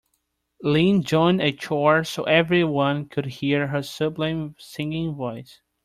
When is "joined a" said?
1.05-1.51